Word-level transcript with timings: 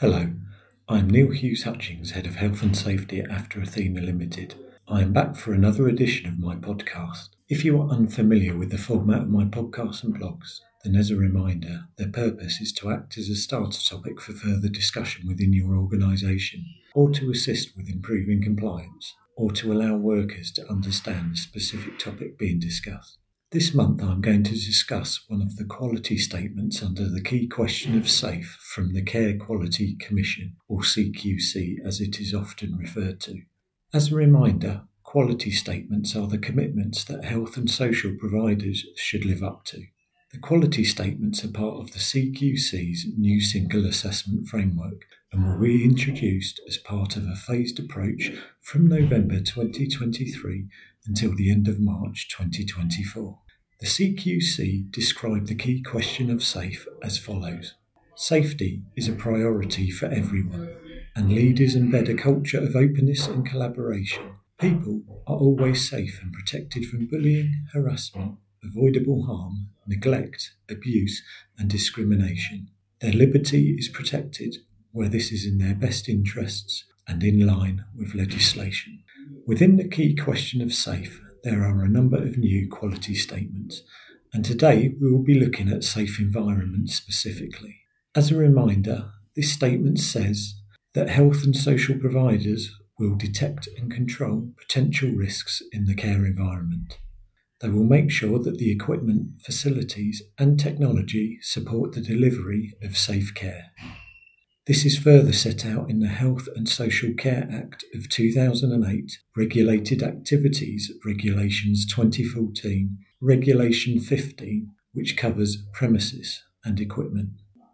Hello, 0.00 0.32
I'm 0.88 1.10
Neil 1.10 1.30
Hughes 1.30 1.64
Hutchings, 1.64 2.12
Head 2.12 2.26
of 2.26 2.36
Health 2.36 2.62
and 2.62 2.74
Safety 2.74 3.20
at 3.20 3.30
After 3.30 3.60
Athena 3.60 4.00
Limited. 4.00 4.54
I 4.88 5.02
am 5.02 5.12
back 5.12 5.36
for 5.36 5.52
another 5.52 5.88
edition 5.88 6.26
of 6.26 6.38
my 6.38 6.56
podcast. 6.56 7.28
If 7.50 7.66
you 7.66 7.78
are 7.82 7.90
unfamiliar 7.90 8.56
with 8.56 8.70
the 8.70 8.78
format 8.78 9.20
of 9.20 9.28
my 9.28 9.44
podcasts 9.44 10.02
and 10.02 10.18
blogs, 10.18 10.60
then 10.84 10.96
as 10.96 11.10
a 11.10 11.16
reminder, 11.16 11.84
their 11.98 12.08
purpose 12.08 12.62
is 12.62 12.72
to 12.78 12.90
act 12.90 13.18
as 13.18 13.28
a 13.28 13.34
starter 13.34 13.78
topic 13.78 14.22
for 14.22 14.32
further 14.32 14.70
discussion 14.70 15.28
within 15.28 15.52
your 15.52 15.76
organisation, 15.76 16.64
or 16.94 17.10
to 17.10 17.30
assist 17.30 17.76
with 17.76 17.90
improving 17.90 18.42
compliance, 18.42 19.16
or 19.36 19.52
to 19.52 19.70
allow 19.70 19.96
workers 19.96 20.50
to 20.52 20.70
understand 20.70 21.32
the 21.32 21.36
specific 21.36 21.98
topic 21.98 22.38
being 22.38 22.58
discussed. 22.58 23.18
This 23.52 23.74
month, 23.74 24.00
I'm 24.00 24.20
going 24.20 24.44
to 24.44 24.52
discuss 24.52 25.24
one 25.26 25.42
of 25.42 25.56
the 25.56 25.64
quality 25.64 26.16
statements 26.16 26.84
under 26.84 27.08
the 27.08 27.20
key 27.20 27.48
question 27.48 27.98
of 27.98 28.08
SAFE 28.08 28.56
from 28.60 28.92
the 28.92 29.02
Care 29.02 29.36
Quality 29.36 29.96
Commission, 29.96 30.54
or 30.68 30.82
CQC 30.82 31.84
as 31.84 32.00
it 32.00 32.20
is 32.20 32.32
often 32.32 32.76
referred 32.76 33.18
to. 33.22 33.42
As 33.92 34.12
a 34.12 34.14
reminder, 34.14 34.82
quality 35.02 35.50
statements 35.50 36.14
are 36.14 36.28
the 36.28 36.38
commitments 36.38 37.02
that 37.02 37.24
health 37.24 37.56
and 37.56 37.68
social 37.68 38.14
providers 38.16 38.86
should 38.94 39.24
live 39.24 39.42
up 39.42 39.64
to. 39.64 39.82
The 40.30 40.38
quality 40.38 40.84
statements 40.84 41.44
are 41.44 41.50
part 41.50 41.80
of 41.80 41.92
the 41.92 41.98
CQC's 41.98 43.08
new 43.18 43.40
single 43.40 43.84
assessment 43.84 44.46
framework 44.46 45.02
and 45.32 45.44
were 45.44 45.56
reintroduced 45.56 46.60
as 46.68 46.78
part 46.78 47.16
of 47.16 47.24
a 47.24 47.34
phased 47.34 47.80
approach 47.80 48.30
from 48.60 48.88
November 48.88 49.40
2023 49.40 50.68
until 51.06 51.34
the 51.34 51.50
end 51.50 51.68
of 51.68 51.80
March 51.80 52.28
2024. 52.28 53.38
The 53.80 53.86
CQC 53.86 54.90
described 54.90 55.46
the 55.46 55.54
key 55.54 55.82
question 55.82 56.30
of 56.30 56.44
SAFE 56.44 56.86
as 57.02 57.18
follows 57.18 57.74
Safety 58.14 58.82
is 58.96 59.08
a 59.08 59.12
priority 59.12 59.90
for 59.90 60.06
everyone, 60.06 60.68
and 61.16 61.32
leaders 61.32 61.74
embed 61.74 62.08
a 62.10 62.14
culture 62.14 62.60
of 62.60 62.76
openness 62.76 63.26
and 63.26 63.48
collaboration. 63.48 64.34
People 64.58 65.02
are 65.26 65.36
always 65.36 65.88
safe 65.88 66.20
and 66.22 66.30
protected 66.30 66.84
from 66.84 67.06
bullying, 67.06 67.64
harassment, 67.72 68.36
avoidable 68.62 69.24
harm, 69.24 69.70
neglect, 69.86 70.52
abuse, 70.68 71.22
and 71.58 71.70
discrimination. 71.70 72.68
Their 73.00 73.14
liberty 73.14 73.74
is 73.78 73.88
protected 73.88 74.56
where 74.92 75.08
this 75.08 75.32
is 75.32 75.46
in 75.46 75.56
their 75.56 75.74
best 75.74 76.08
interests 76.08 76.84
and 77.08 77.22
in 77.22 77.46
line 77.46 77.84
with 77.96 78.14
legislation. 78.14 78.99
Within 79.46 79.76
the 79.76 79.88
key 79.88 80.14
question 80.14 80.60
of 80.60 80.72
SAFE, 80.72 81.20
there 81.44 81.62
are 81.62 81.82
a 81.82 81.88
number 81.88 82.16
of 82.16 82.36
new 82.36 82.68
quality 82.68 83.14
statements, 83.14 83.82
and 84.32 84.44
today 84.44 84.94
we 85.00 85.10
will 85.10 85.22
be 85.22 85.38
looking 85.38 85.68
at 85.68 85.82
safe 85.82 86.20
environments 86.20 86.94
specifically. 86.94 87.80
As 88.14 88.30
a 88.30 88.36
reminder, 88.36 89.10
this 89.34 89.52
statement 89.52 89.98
says 89.98 90.54
that 90.94 91.08
health 91.08 91.42
and 91.42 91.56
social 91.56 91.98
providers 91.98 92.70
will 92.98 93.16
detect 93.16 93.68
and 93.78 93.90
control 93.90 94.52
potential 94.58 95.10
risks 95.10 95.62
in 95.72 95.86
the 95.86 95.94
care 95.94 96.26
environment. 96.26 96.98
They 97.60 97.70
will 97.70 97.84
make 97.84 98.10
sure 98.10 98.38
that 98.38 98.58
the 98.58 98.70
equipment, 98.70 99.42
facilities, 99.42 100.22
and 100.38 100.60
technology 100.60 101.38
support 101.40 101.92
the 101.92 102.02
delivery 102.02 102.74
of 102.82 102.96
safe 102.96 103.34
care. 103.34 103.72
This 104.70 104.86
is 104.86 104.96
further 104.96 105.32
set 105.32 105.66
out 105.66 105.90
in 105.90 105.98
the 105.98 106.06
Health 106.06 106.48
and 106.54 106.68
Social 106.68 107.12
Care 107.12 107.48
Act 107.52 107.84
of 107.92 108.08
2008, 108.08 109.18
Regulated 109.36 110.00
Activities 110.00 110.92
Regulations 111.04 111.84
2014, 111.92 112.96
Regulation 113.20 113.98
15, 113.98 114.70
which 114.92 115.16
covers 115.16 115.56
premises 115.72 116.44
and 116.64 116.78
equipment. 116.78 117.30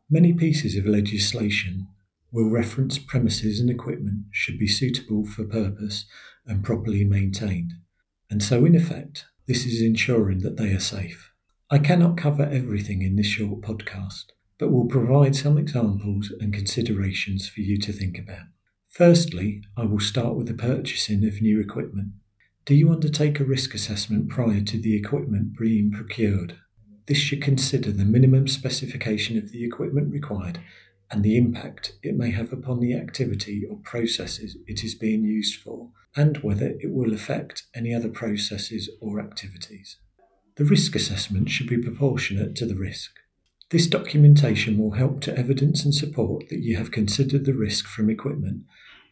Many 0.09 0.33
pieces 0.33 0.75
of 0.75 0.87
legislation 0.87 1.87
will 2.33 2.49
reference 2.49 2.99
premises 2.99 3.61
and 3.61 3.69
equipment 3.69 4.25
should 4.31 4.59
be 4.59 4.67
suitable 4.67 5.27
for 5.27 5.45
purpose 5.45 6.07
and 6.47 6.65
properly 6.65 7.05
maintained, 7.05 7.75
and 8.31 8.43
so 8.43 8.65
in 8.65 8.75
effect, 8.75 9.27
this 9.47 9.67
is 9.67 9.83
ensuring 9.83 10.39
that 10.39 10.57
they 10.57 10.73
are 10.73 10.81
safe. 10.81 11.31
I 11.69 11.77
cannot 11.77 12.17
cover 12.17 12.45
everything 12.45 13.03
in 13.03 13.17
this 13.17 13.27
short 13.27 13.61
podcast 13.61 14.33
but 14.59 14.71
will 14.71 14.87
provide 14.87 15.37
some 15.37 15.59
examples 15.59 16.33
and 16.41 16.53
considerations 16.53 17.49
for 17.49 17.61
you 17.61 17.79
to 17.79 17.93
think 17.93 18.19
about. 18.19 18.47
Firstly, 18.89 19.63
I 19.77 19.85
will 19.85 20.01
start 20.01 20.37
with 20.37 20.47
the 20.47 20.55
purchasing 20.55 21.25
of 21.27 21.43
new 21.43 21.61
equipment. 21.61 22.13
Do 22.65 22.75
you 22.75 22.91
undertake 22.91 23.39
a 23.39 23.45
risk 23.45 23.75
assessment 23.75 24.29
prior 24.29 24.61
to 24.63 24.79
the 24.81 24.97
equipment 24.97 25.59
being 25.59 25.93
procured? 25.93 26.57
This 27.07 27.19
should 27.19 27.43
consider 27.43 27.93
the 27.93 28.05
minimum 28.05 28.49
specification 28.49 29.39
of 29.39 29.53
the 29.53 29.65
equipment 29.65 30.13
required 30.13 30.61
and 31.11 31.23
the 31.23 31.37
impact 31.37 31.93
it 32.03 32.17
may 32.17 32.31
have 32.31 32.53
upon 32.53 32.81
the 32.81 32.95
activity 32.95 33.65
or 33.71 33.77
processes 33.85 34.57
it 34.67 34.83
is 34.83 34.95
being 34.95 35.23
used 35.23 35.61
for, 35.61 35.91
and 36.17 36.39
whether 36.39 36.75
it 36.81 36.91
will 36.91 37.13
affect 37.13 37.65
any 37.75 37.95
other 37.95 38.09
processes 38.09 38.91
or 39.01 39.21
activities. 39.21 39.99
The 40.57 40.65
risk 40.65 40.97
assessment 40.97 41.51
should 41.51 41.69
be 41.69 41.79
proportionate 41.79 42.57
to 42.57 42.67
the 42.67 42.75
risk. 42.75 43.13
This 43.71 43.89
documentation 43.89 44.79
will 44.79 44.93
help 44.93 45.21
to 45.23 45.37
evidence 45.37 45.85
and 45.85 45.93
support 45.93 46.49
that 46.51 46.61
you 46.61 46.77
have 46.77 46.93
considered 46.93 47.45
the 47.45 47.55
risk 47.55 47.87
from 47.87 48.09
equipment 48.09 48.63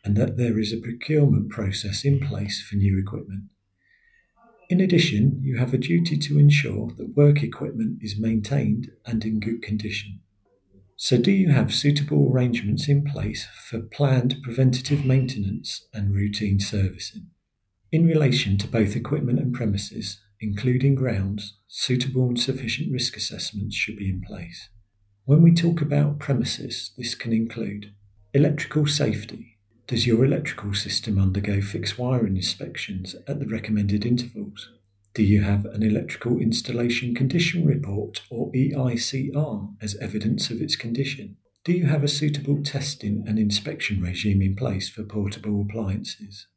and 0.05 0.17
that 0.17 0.37
there 0.37 0.61
is 0.61 0.73
a 0.73 0.77
procurement 0.77 1.51
process 1.51 2.05
in 2.05 2.21
place 2.21 2.63
for 2.63 2.77
new 2.77 2.99
equipment. 2.99 3.45
In 4.71 4.81
addition, 4.81 5.41
you 5.43 5.59
have 5.59 5.75
a 5.75 5.79
duty 5.79 6.17
to 6.19 6.39
ensure 6.39 6.93
that 6.97 7.17
work 7.17 7.43
equipment 7.43 7.99
is 8.01 8.19
maintained 8.19 8.91
and 9.05 9.25
in 9.25 9.41
good 9.41 9.61
condition. 9.61 10.21
So, 10.97 11.19
do 11.19 11.33
you 11.33 11.51
have 11.51 11.75
suitable 11.75 12.31
arrangements 12.33 12.89
in 12.89 13.05
place 13.05 13.47
for 13.69 13.81
planned 13.81 14.37
preventative 14.43 15.05
maintenance 15.05 15.87
and 15.93 16.15
routine 16.15 16.61
servicing? 16.61 17.27
In 17.91 18.07
relation 18.07 18.57
to 18.59 18.69
both 18.69 18.95
equipment 18.95 19.41
and 19.41 19.53
premises, 19.53 20.21
including 20.45 20.95
grounds, 20.95 21.59
suitable 21.67 22.29
and 22.29 22.39
sufficient 22.39 22.93
risk 22.93 23.17
assessments 23.17 23.75
should 23.75 23.97
be 23.97 24.09
in 24.09 24.21
place. 24.21 24.69
When 25.25 25.43
we 25.43 25.55
talk 25.55 25.81
about 25.81 26.19
premises, 26.19 26.93
this 26.99 27.15
can 27.15 27.33
include 27.33 27.95
electrical 28.35 28.87
safety. 28.87 29.57
Does 29.87 30.07
your 30.07 30.25
electrical 30.25 30.75
system 30.75 31.19
undergo 31.19 31.61
fixed 31.63 31.99
wiring 31.99 32.37
inspections 32.37 33.17
at 33.27 33.41
the 33.41 33.47
recommended 33.47 34.05
intervals? 34.05 34.71
Do 35.15 35.23
you 35.23 35.43
have 35.43 35.65
an 35.65 35.83
electrical 35.83 36.39
installation 36.39 37.15
condition 37.15 37.65
report 37.65 38.23
or 38.31 38.53
EICR 38.53 39.77
as 39.81 39.97
evidence 39.97 40.51
of 40.51 40.61
its 40.61 40.77
condition? 40.77 41.37
Do 41.65 41.73
you 41.73 41.87
have 41.87 42.05
a 42.05 42.09
suitable 42.09 42.63
testing 42.63 43.25
and 43.27 43.39
inspection 43.39 44.03
regime 44.03 44.43
in 44.43 44.57
place 44.57 44.91
for 44.91 45.05
portable 45.05 45.63
appliances? 45.63 46.49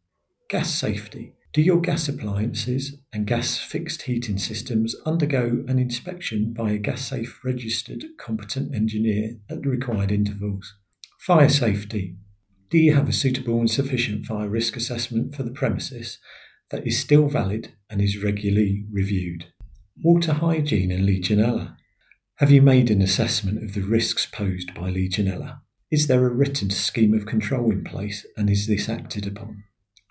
Gas 0.49 0.73
safety. 0.73 1.36
Do 1.57 1.63
your 1.63 1.81
gas 1.81 2.07
appliances 2.07 2.97
and 3.12 3.25
gas 3.25 3.57
fixed 3.57 4.03
heating 4.03 4.38
systems 4.38 4.95
undergo 5.07 5.66
an 5.68 5.79
inspection 5.79 6.53
by 6.53 6.69
a 6.69 6.78
gas 6.78 7.01
safe 7.01 7.40
registered 7.44 8.06
competent 8.19 8.75
engineer 8.75 9.38
at 9.50 9.63
the 9.63 9.69
required 9.69 10.12
intervals? 10.12 10.75
Fire 11.19 11.50
safety. 11.50 12.16
Do 12.69 12.78
you 12.78 12.94
have 12.94 13.09
a 13.09 13.12
suitable 13.12 13.59
and 13.59 13.72
sufficient 13.72 14.28
fire 14.28 14.47
risk 14.47 14.75
assessment 14.75 15.34
for 15.34 15.41
the 15.41 15.50
premises 15.50 16.19
that 16.69 16.85
is 16.85 17.00
still 17.00 17.28
valid 17.28 17.73
and 17.90 18.03
is 18.03 18.23
regularly 18.23 18.85
reviewed? 18.91 19.47
Water 20.03 20.34
hygiene 20.34 20.91
and 20.91 21.09
Legionella. 21.09 21.75
Have 22.35 22.51
you 22.51 22.62
made 22.62 22.91
an 22.91 23.01
assessment 23.01 23.63
of 23.63 23.73
the 23.73 23.81
risks 23.81 24.28
posed 24.28 24.75
by 24.75 24.91
Legionella? 24.91 25.62
Is 25.90 26.06
there 26.06 26.23
a 26.28 26.29
written 26.29 26.69
scheme 26.69 27.16
of 27.16 27.25
control 27.25 27.72
in 27.72 27.84
place 27.84 28.28
and 28.38 28.47
is 28.47 28.67
this 28.67 28.88
acted 28.88 29.25
upon? 29.25 29.63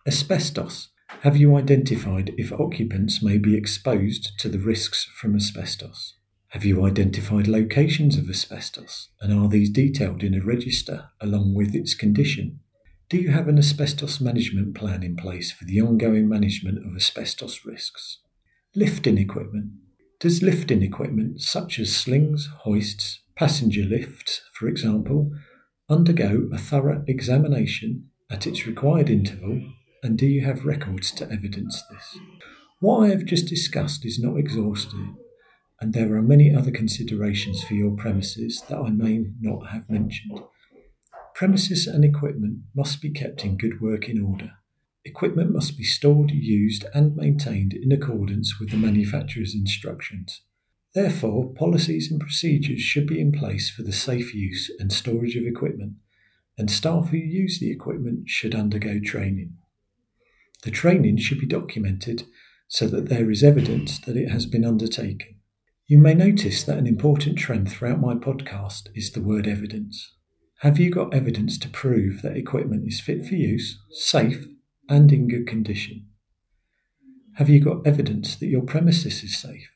Asbestos. 0.09 0.89
Have 1.27 1.37
you 1.37 1.57
identified 1.57 2.35
if 2.37 2.53
occupants 2.53 3.23
may 3.23 3.39
be 3.39 3.57
exposed 3.57 4.39
to 4.39 4.49
the 4.49 4.59
risks 4.59 5.05
from 5.05 5.35
asbestos? 5.35 6.15
Have 6.49 6.65
you 6.65 6.85
identified 6.87 7.49
locations 7.49 8.17
of 8.17 8.31
asbestos 8.31 9.09
and 9.21 9.33
are 9.33 9.49
these 9.49 9.71
detailed 9.71 10.23
in 10.23 10.35
a 10.35 10.45
register 10.45 11.11
along 11.21 11.55
with 11.55 11.75
its 11.75 11.95
condition? 11.95 12.61
Do 13.09 13.19
you 13.19 13.31
have 13.31 13.49
an 13.49 13.59
asbestos 13.59 14.21
management 14.21 14.75
plan 14.75 15.03
in 15.03 15.17
place 15.17 15.53
for 15.53 15.65
the 15.65 15.81
ongoing 15.81 16.29
management 16.29 16.79
of 16.79 16.95
asbestos 16.97 17.65
risks? 17.65 18.21
Lifting 18.75 19.19
equipment. 19.19 19.73
Does 20.21 20.43
lifting 20.43 20.83
equipment 20.83 21.41
such 21.41 21.79
as 21.79 21.95
slings, 21.95 22.49
hoists, 22.61 23.21
passenger 23.37 23.83
lifts, 23.83 24.43
for 24.53 24.69
example, 24.69 25.31
undergo 25.89 26.49
a 26.53 26.59
thorough 26.59 27.05
examination 27.07 28.11
at 28.31 28.47
its 28.47 28.67
required 28.67 29.11
interval 29.11 29.61
and 30.07 30.17
do 30.17 30.27
you 30.27 30.45
have 30.45 30.65
records 30.65 31.11
to 31.11 31.31
evidence 31.31 31.83
this? 31.91 32.19
What 32.81 33.01
I 33.01 33.09
have 33.09 33.25
just 33.25 33.49
discussed 33.49 34.07
is 34.07 34.19
not 34.21 34.39
exhaustive, 34.39 35.09
and 35.81 35.93
there 35.93 36.15
are 36.15 36.23
many 36.23 36.55
other 36.55 36.71
considerations 36.71 37.65
for 37.65 37.75
your 37.75 37.97
premises 37.97 38.63
that 38.69 38.79
I 38.79 38.91
may 38.91 39.27
not 39.41 39.71
have 39.71 39.91
mentioned. 39.91 40.41
Premises 41.35 41.89
and 41.89 42.05
equipment 42.05 42.61
must 42.75 43.03
be 43.03 43.11
kept 43.11 43.45
in 43.45 43.59
good 43.59 43.81
working 43.81 44.23
order. 44.23 44.53
Equipment 45.05 45.53
must 45.53 45.77
be 45.77 45.85
stored, 45.85 46.31
used, 46.31 46.87
and 46.95 47.17
maintained 47.17 47.73
in 47.75 47.91
accordance 47.93 48.61
with 48.61 48.71
the 48.71 48.77
manufacturer's 48.77 49.55
instructions. 49.55 50.43
Therefore, 50.95 51.53
policies 51.53 52.11
and 52.11 52.21
procedures 52.21 52.81
should 52.81 53.07
be 53.07 53.21
in 53.21 53.33
place 53.33 53.71
for 53.71 53.83
the 53.83 53.93
safe 53.93 54.35
use 54.35 54.71
and 54.79 54.93
storage 54.93 55.37
of 55.37 55.45
equipment 55.45 55.95
and 56.57 56.71
staff 56.71 57.11
who 57.11 57.19
use 57.19 57.59
the 57.61 57.71
equipment 57.71 58.29
should 58.29 58.55
undergo 58.55 58.99
training. 58.99 59.59
The 60.63 60.71
training 60.71 61.19
should 61.19 61.39
be 61.39 61.47
documented 61.47 62.25
so 62.69 62.87
that 62.89 63.09
there 63.09 63.31
is 63.31 63.45
evidence 63.45 63.99
that 64.01 64.17
it 64.17 64.31
has 64.31 64.47
been 64.47 64.65
undertaken. 64.65 65.37
You 65.87 65.99
may 65.99 66.15
notice 66.15 66.65
that 66.65 66.79
an 66.79 66.87
important 66.87 67.39
trend 67.39 67.71
throughout 67.71 68.01
my 68.01 68.15
podcast 68.15 68.89
is 68.95 69.13
the 69.13 69.23
word 69.23 69.47
evidence. 69.47 70.15
Have 70.61 70.81
you 70.81 70.91
got 70.91 71.15
evidence 71.15 71.59
to 71.59 71.69
prove 71.69 72.23
that 72.23 72.37
equipment 72.37 72.89
is 72.89 73.01
fit 73.01 73.25
for 73.25 73.35
use, 73.35 73.79
safe, 73.91 74.47
and 74.89 75.13
in 75.13 75.29
good 75.29 75.47
condition? 75.47 76.09
Have 77.35 77.49
you 77.49 77.61
got 77.61 77.87
evidence 77.87 78.35
that 78.37 78.47
your 78.47 78.63
premises 78.63 79.23
is 79.23 79.37
safe? 79.37 79.71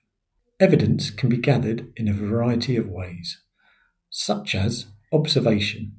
Evidence 0.59 1.11
can 1.11 1.29
be 1.29 1.37
gathered 1.37 1.93
in 1.97 2.09
a 2.09 2.13
variety 2.13 2.77
of 2.77 2.89
ways, 2.89 3.43
such 4.09 4.55
as 4.55 4.87
observation, 5.13 5.97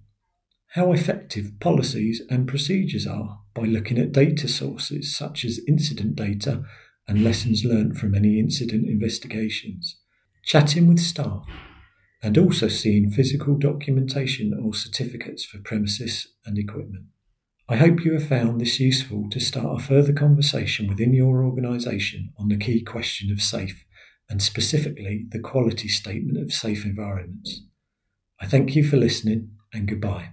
how 0.74 0.94
effective 0.94 1.52
policies 1.60 2.22
and 2.30 2.48
procedures 2.48 3.06
are 3.06 3.40
by 3.54 3.64
looking 3.64 3.98
at 3.98 4.14
data 4.14 4.48
sources 4.48 5.14
such 5.16 5.44
as 5.44 5.60
incident 5.68 6.16
data 6.16 6.64
and 7.08 7.24
lessons 7.24 7.66
learned 7.66 7.98
from 7.98 8.16
any 8.16 8.40
incident 8.40 8.88
investigations, 8.88 9.98
chatting 10.46 10.88
with 10.88 11.00
staff, 11.00 11.46
and 12.24 12.38
also 12.38 12.70
seeing 12.70 13.10
physical 13.10 13.58
documentation 13.58 14.54
or 14.64 14.74
certificates 14.74 15.44
for 15.44 15.60
premises 15.60 16.28
and 16.46 16.58
equipment. 16.58 17.06
I 17.68 17.76
hope 17.76 18.06
you 18.06 18.14
have 18.14 18.28
found 18.28 18.62
this 18.62 18.80
useful 18.80 19.30
to 19.32 19.40
start 19.40 19.82
a 19.82 19.84
further 19.84 20.14
conversation 20.14 20.88
within 20.88 21.14
your 21.14 21.44
organisation 21.44 22.32
on 22.38 22.48
the 22.48 22.58
key 22.58 22.82
question 22.82 23.30
of 23.32 23.42
safe 23.42 23.86
and 24.30 24.42
specifically 24.42 25.26
the 25.32 25.40
quality 25.40 25.90
statement 25.90 26.38
of 26.38 26.54
safe 26.54 26.86
environments. 26.86 27.62
I 28.40 28.46
thank 28.46 28.76
you 28.76 28.86
for 28.88 28.96
listening 28.96 29.52
and 29.74 29.88
goodbye. 29.88 30.30